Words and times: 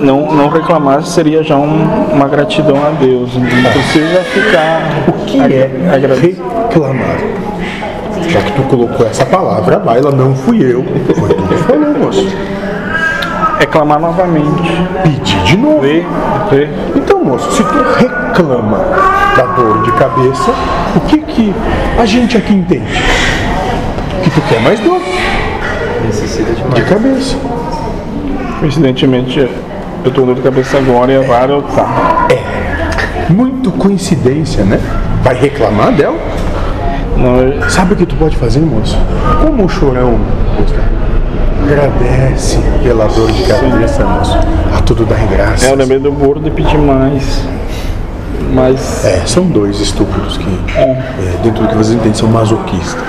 não, 0.00 0.32
não 0.34 0.48
reclamar 0.48 1.02
seria 1.02 1.42
já 1.42 1.56
um- 1.56 2.08
uma 2.12 2.26
gratidão 2.28 2.76
a 2.84 2.90
Deus. 2.90 3.34
Não 3.36 3.46
precisa 3.70 4.20
ficar. 4.24 4.80
O 5.08 5.12
que 5.24 5.38
é 5.40 5.70
agradecer. 5.94 6.36
reclamar? 6.68 7.16
Já 8.28 8.40
que 8.42 8.52
tu 8.52 8.62
colocou 8.62 9.06
essa 9.06 9.24
palavra, 9.26 9.78
Baila, 9.78 10.10
não 10.12 10.34
fui 10.34 10.62
eu. 10.62 10.84
Foi 11.18 11.28
tu 11.34 11.42
que 11.42 11.54
falou, 11.56 11.94
moço. 11.98 12.26
É 13.58 13.66
clamar 13.66 14.00
novamente. 14.00 14.62
Pedir 15.02 15.38
de 15.44 15.56
novo. 15.56 15.80
Ver, 15.80 16.06
ver. 16.50 16.70
Então, 16.96 17.22
moço, 17.24 17.50
se 17.52 17.62
tu 17.62 17.74
reclama 17.98 18.78
da 19.36 19.42
dor 19.54 19.82
de 19.82 19.92
cabeça, 19.92 20.50
o 20.96 21.00
que 21.00 21.18
que 21.18 21.54
a 21.98 22.04
gente 22.06 22.36
aqui 22.36 22.54
entende? 22.54 23.02
Que 24.22 24.30
tu 24.30 24.40
quer 24.48 24.60
mais 24.60 24.78
dor 24.80 25.00
Necessita 26.06 26.52
de 26.52 26.62
de 26.62 26.68
mais. 26.70 26.88
cabeça. 26.88 27.36
Coincidentemente, 28.60 29.48
eu 30.04 30.10
tô 30.10 30.22
dor 30.22 30.34
de 30.34 30.40
cabeça 30.42 30.78
agora 30.78 31.12
e 31.12 31.16
a 31.16 31.22
vara 31.22 31.52
eu 31.52 31.62
tá. 31.62 32.26
Muito 33.28 33.70
coincidência, 33.72 34.64
né? 34.64 34.80
Vai 35.22 35.34
reclamar 35.34 35.92
dela? 35.92 36.16
Não, 37.16 37.36
eu- 37.36 37.70
Sabe 37.70 37.92
o 37.94 37.96
que 37.96 38.06
tu 38.06 38.16
pode 38.16 38.36
fazer, 38.36 38.60
moço? 38.60 38.98
Como 39.42 39.64
o 39.64 39.68
chorão, 39.68 40.18
agradece 41.62 42.58
pela 42.82 43.06
dor 43.06 43.30
de 43.30 43.42
cabeça, 43.44 44.04
moço. 44.04 44.38
A 44.76 44.80
tudo 44.82 45.04
dá 45.04 45.16
graça. 45.16 45.66
é, 45.66 45.72
eu 45.72 45.76
lembrei 45.76 45.98
do 45.98 46.10
gordo 46.12 46.46
e 46.48 46.50
pedir 46.50 46.78
mais. 46.78 47.44
Mas 48.52 49.04
É, 49.04 49.22
são 49.26 49.44
dois 49.44 49.78
estúpidos 49.80 50.36
que, 50.36 50.60
é, 50.76 51.02
dentro 51.42 51.62
do 51.62 51.68
que 51.68 51.74
vocês 51.76 51.94
entendem, 51.94 52.14
são 52.14 52.28
masoquistas. 52.28 52.96